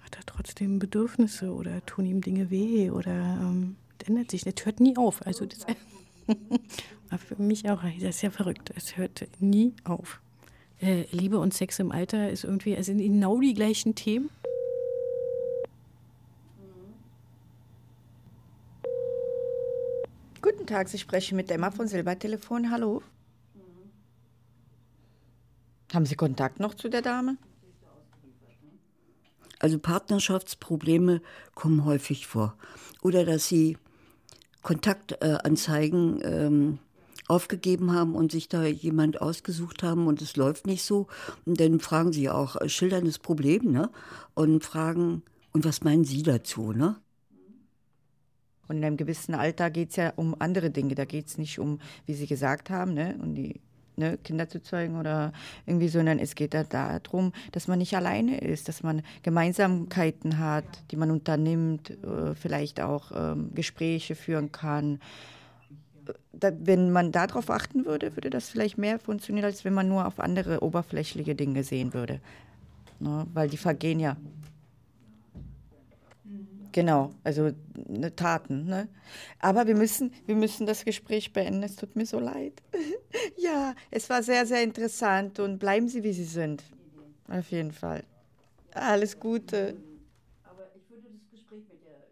[0.02, 3.76] hat er trotzdem Bedürfnisse oder tun ihm Dinge weh oder ähm,
[4.06, 4.44] ändert sich.
[4.44, 5.26] Das hört nie auf.
[5.26, 5.66] Also das
[7.10, 8.72] war für mich auch, das ist ja verrückt.
[8.76, 10.22] Es hört nie auf.
[10.82, 14.30] Äh, Liebe und Sex im Alter ist irgendwie, es sind genau die gleichen Themen.
[20.52, 22.72] Guten Tag, Sie sprechen mit Emma von Silbertelefon.
[22.72, 23.02] Hallo.
[25.94, 27.38] Haben Sie Kontakt noch zu der Dame?
[29.60, 31.22] Also Partnerschaftsprobleme
[31.56, 32.58] kommen häufig vor.
[33.02, 33.78] Oder dass sie
[34.62, 36.80] Kontaktanzeigen äh, ähm,
[37.30, 41.08] aufgegeben haben und sich da jemand ausgesucht haben und es läuft nicht so.
[41.46, 43.90] Und dann fragen sie auch, äh, schildern das Problem, ne?
[44.34, 46.98] Und fragen, und was meinen Sie dazu, ne?
[48.72, 50.96] Und in einem gewissen Alter geht es ja um andere Dinge.
[50.96, 53.60] Da geht es nicht um, wie Sie gesagt haben, ne, um die
[53.98, 55.34] ne, Kinder zu zeugen oder
[55.66, 60.64] irgendwie, sondern es geht da darum, dass man nicht alleine ist, dass man Gemeinsamkeiten hat,
[60.90, 65.02] die man unternimmt, äh, vielleicht auch ähm, Gespräche führen kann.
[66.32, 70.22] Wenn man darauf achten würde, würde das vielleicht mehr funktionieren, als wenn man nur auf
[70.22, 72.22] andere oberflächliche Dinge sehen würde.
[73.02, 74.16] Ne, weil die vergehen ja
[76.72, 77.52] Genau, also
[77.88, 78.66] ne, Taten.
[78.66, 78.88] Ne?
[79.40, 81.64] Aber wir müssen, wir müssen das Gespräch beenden.
[81.64, 82.62] Es tut mir so leid.
[83.38, 86.64] ja, es war sehr, sehr interessant und bleiben Sie, wie Sie sind.
[87.28, 88.04] Auf jeden Fall.
[88.74, 89.76] Alles Gute.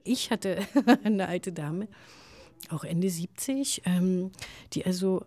[0.04, 0.58] Ich hatte
[1.04, 1.88] eine alte Dame,
[2.70, 4.32] auch Ende 70, ähm,
[4.74, 5.24] die also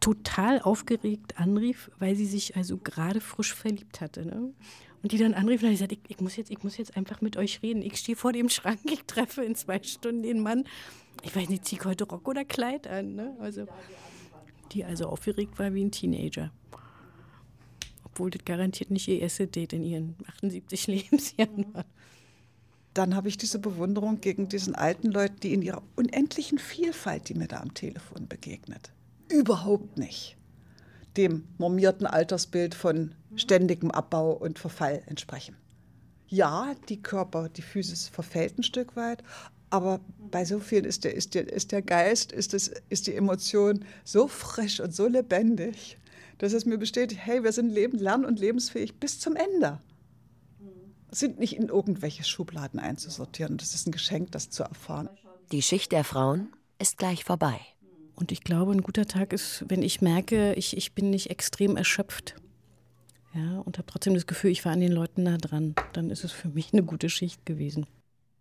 [0.00, 4.26] total aufgeregt anrief, weil sie sich also gerade frisch verliebt hatte.
[4.26, 4.52] Ne?
[5.04, 7.20] Und die dann anrief und hat gesagt, ich, ich, muss jetzt, ich muss jetzt einfach
[7.20, 7.82] mit euch reden.
[7.82, 10.64] Ich stehe vor dem Schrank, ich treffe in zwei Stunden den Mann.
[11.22, 13.14] Ich weiß nicht, ziehe ich heute Rock oder Kleid an.
[13.14, 13.36] Ne?
[13.38, 13.66] Also,
[14.72, 16.50] die also aufgeregt war wie ein Teenager.
[18.02, 21.84] Obwohl das garantiert nicht ihr erstes Date in ihren 78 Lebensjahren war.
[22.94, 27.34] Dann habe ich diese Bewunderung gegen diesen alten Leuten, die in ihrer unendlichen Vielfalt, die
[27.34, 28.90] mir da am Telefon begegnet,
[29.28, 30.38] überhaupt nicht
[31.16, 35.56] dem normierten Altersbild von ständigem Abbau und Verfall entsprechen.
[36.26, 39.22] Ja, die Körper, die Physis verfällt ein Stück weit,
[39.70, 40.00] aber
[40.30, 43.84] bei so vielen ist der, ist der, ist der Geist, ist, das, ist die Emotion
[44.04, 45.98] so frisch und so lebendig,
[46.38, 49.80] dass es mir bestätigt, hey, wir sind leben, lern- und lebensfähig bis zum Ende.
[51.10, 53.56] sind nicht in irgendwelche Schubladen einzusortieren.
[53.56, 55.08] Das ist ein Geschenk, das zu erfahren.
[55.52, 57.60] Die Schicht der Frauen ist gleich vorbei.
[58.16, 61.76] Und ich glaube, ein guter Tag ist, wenn ich merke, ich, ich bin nicht extrem
[61.76, 62.36] erschöpft.
[63.34, 65.74] Ja, und habe trotzdem das Gefühl, ich war an den Leuten nah dran.
[65.92, 67.86] Dann ist es für mich eine gute Schicht gewesen.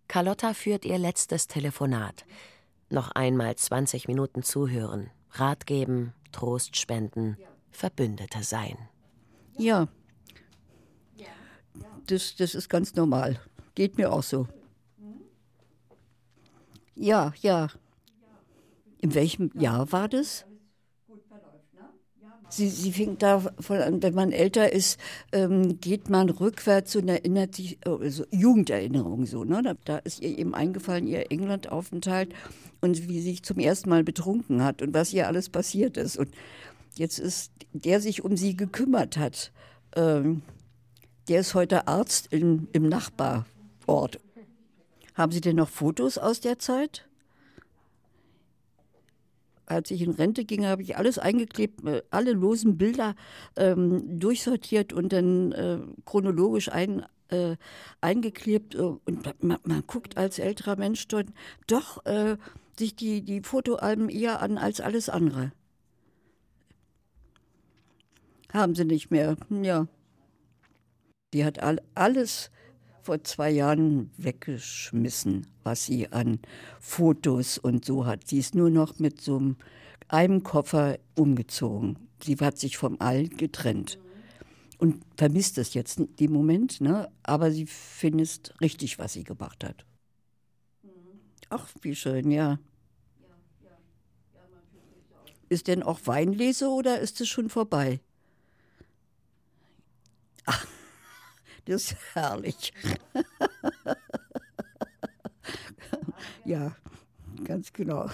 [0.08, 2.26] Carlotta führt ihr letztes Telefonat.
[2.90, 7.38] Noch einmal 20 Minuten zuhören, Rat geben, Trost spenden,
[7.72, 8.78] Verbündete sein.
[9.58, 9.88] Ja,
[12.08, 13.40] das, das ist ganz normal.
[13.76, 14.48] Geht mir auch so.
[16.96, 17.70] Ja, ja.
[19.04, 20.46] In welchem Jahr war das?
[22.48, 24.98] Sie, sie fing davon an, wenn man älter ist,
[25.34, 29.44] ähm, geht man rückwärts und erinnert sich, also Jugenderinnerung so.
[29.44, 29.62] Ne?
[29.62, 32.34] Da, da, ist ihr eben eingefallen, ihr Englandaufenthalt
[32.80, 36.18] und wie sie sich zum ersten Mal betrunken hat und was ihr alles passiert ist.
[36.18, 36.30] Und
[36.96, 39.52] jetzt ist der sich um sie gekümmert hat.
[39.98, 40.44] Ähm,
[41.28, 44.22] der ist heute Arzt in, im Nachbarort.
[45.14, 47.06] Haben Sie denn noch Fotos aus der Zeit?
[49.74, 53.16] Als ich in Rente ging, habe ich alles eingeklebt, äh, alle losen Bilder
[53.56, 57.56] ähm, durchsortiert und dann äh, chronologisch ein, äh,
[58.02, 58.76] eingeklebt.
[58.76, 61.28] Äh, und man, man, guckt als älterer Mensch dort
[61.68, 62.38] doch äh,
[62.78, 65.52] sich die, die Fotoalben eher an als alles andere.
[68.52, 69.88] Haben sie nicht mehr, ja.
[71.34, 72.52] Die hat all, alles
[73.04, 76.40] vor zwei Jahren weggeschmissen, was sie an
[76.80, 78.28] Fotos und so hat.
[78.28, 79.56] Sie ist nur noch mit so
[80.08, 81.98] einem Koffer umgezogen.
[82.24, 84.00] Sie hat sich vom All getrennt
[84.78, 87.10] und vermisst es jetzt im Moment, ne?
[87.24, 89.86] aber sie findet richtig, was sie gemacht hat.
[91.50, 92.58] Ach, wie schön, ja.
[95.50, 98.00] Ist denn auch Weinlese oder ist es schon vorbei?
[100.46, 100.66] Ach.
[101.66, 102.74] Das ist herrlich.
[106.46, 106.76] ja,
[107.44, 108.10] ganz genau.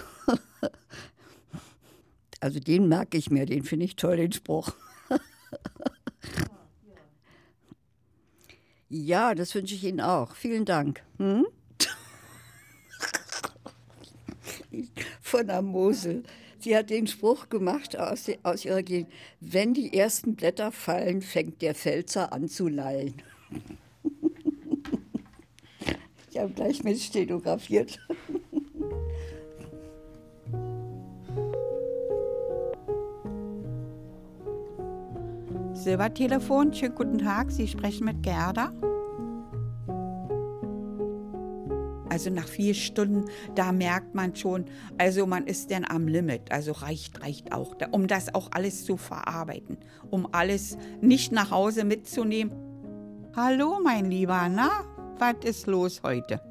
[2.39, 4.73] Also den merke ich mir, den finde ich toll, den Spruch.
[8.91, 10.33] Ja, das wünsche ich Ihnen auch.
[10.33, 11.03] Vielen Dank.
[11.17, 11.45] Hm?
[15.21, 16.23] Von der Mosel.
[16.59, 21.61] Sie hat den Spruch gemacht aus, aus ihrer Gegend, wenn die ersten Blätter fallen, fängt
[21.61, 23.21] der Pfälzer an zu lallen.
[26.31, 27.99] Ich habe gleich mit stenografiert.
[35.73, 38.73] Silbertelefon, schönen guten Tag, Sie sprechen mit Gerda.
[42.09, 44.65] Also nach vier Stunden, da merkt man schon,
[44.97, 46.51] also man ist dann am Limit.
[46.51, 49.77] Also reicht, reicht auch, um das auch alles zu verarbeiten,
[50.09, 52.68] um alles nicht nach Hause mitzunehmen.
[53.41, 54.69] Hallo, mein Lieber, na,
[55.17, 56.41] was ist los heute?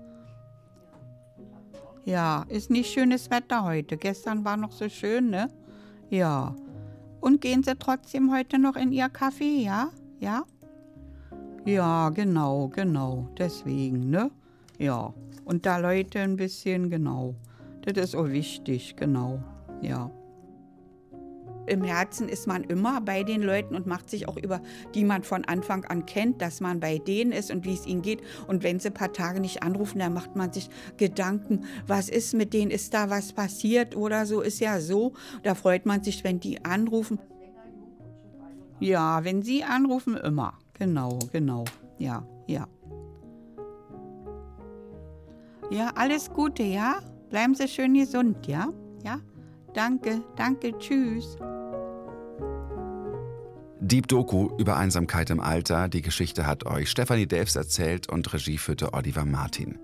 [2.06, 3.98] Ja, ist nicht schönes Wetter heute.
[3.98, 5.50] Gestern war noch so schön, ne?
[6.08, 6.56] Ja.
[7.20, 9.90] Und gehen Sie trotzdem heute noch in Ihr Café, ja?
[10.18, 10.44] Ja?
[11.66, 13.28] Ja, genau, genau.
[13.36, 14.30] Deswegen, ne?
[14.78, 15.12] Ja.
[15.44, 17.34] Und da Leute ein bisschen, genau.
[17.82, 19.42] Das ist auch wichtig, genau.
[19.82, 20.10] Ja
[21.68, 24.60] im Herzen ist man immer bei den Leuten und macht sich auch über
[24.94, 28.02] die man von Anfang an kennt, dass man bei denen ist und wie es ihnen
[28.02, 28.22] geht.
[28.46, 32.34] Und wenn sie ein paar Tage nicht anrufen, dann macht man sich Gedanken, was ist
[32.34, 35.12] mit denen, ist da was passiert oder so, ist ja so.
[35.42, 37.18] Da freut man sich, wenn die anrufen.
[38.80, 40.54] Ja, wenn sie anrufen, immer.
[40.78, 41.64] Genau, genau.
[41.98, 42.66] Ja, ja.
[45.70, 47.00] Ja, alles Gute, ja?
[47.28, 48.68] Bleiben Sie schön gesund, ja?
[49.04, 49.20] Ja?
[49.74, 51.36] Danke, danke, tschüss.
[53.80, 55.88] Deep Doku über Einsamkeit im Alter.
[55.88, 59.78] Die Geschichte hat euch Stefanie Delfs erzählt und Regie führte Oliver Martin.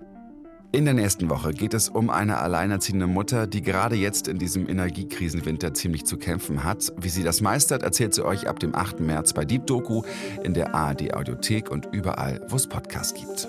[0.72, 4.68] In der nächsten Woche geht es um eine alleinerziehende Mutter, die gerade jetzt in diesem
[4.68, 6.92] Energiekrisenwinter ziemlich zu kämpfen hat.
[6.98, 8.98] Wie sie das meistert, erzählt sie euch ab dem 8.
[8.98, 10.02] März bei Deep Doku
[10.42, 13.48] in der ARD Audiothek und überall, wo es Podcasts gibt.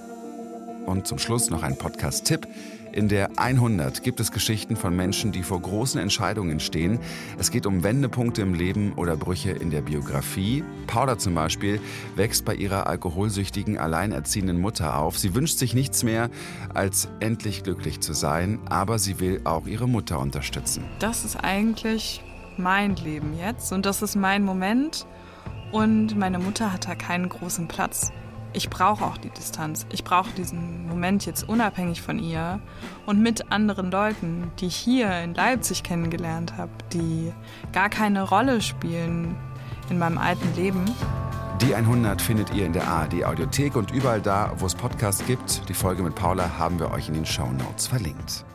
[0.86, 2.48] Und zum Schluss noch ein Podcast-Tipp.
[2.96, 7.00] In der 100 gibt es Geschichten von Menschen, die vor großen Entscheidungen stehen.
[7.38, 10.64] Es geht um Wendepunkte im Leben oder Brüche in der Biografie.
[10.88, 11.82] Paula zum Beispiel
[12.16, 15.20] wächst bei ihrer alkoholsüchtigen, alleinerziehenden Mutter auf.
[15.20, 16.30] Sie wünscht sich nichts mehr,
[16.74, 20.86] als endlich glücklich zu sein, aber sie will auch ihre Mutter unterstützen.
[21.00, 22.24] Das ist eigentlich
[22.56, 25.06] mein Leben jetzt und das ist mein Moment.
[25.74, 28.14] Und meine Mutter hat da keinen großen Platz
[28.56, 29.86] ich brauche auch die Distanz.
[29.92, 32.60] Ich brauche diesen Moment jetzt unabhängig von ihr
[33.06, 37.34] und mit anderen Leuten, die ich hier in Leipzig kennengelernt habe, die
[37.74, 39.36] gar keine Rolle spielen
[39.90, 40.86] in meinem alten Leben.
[41.62, 45.68] Die 100 findet ihr in der ARD Audiothek und überall da, wo es Podcasts gibt.
[45.70, 48.46] Die Folge mit Paula haben wir euch in den Show Notes verlinkt.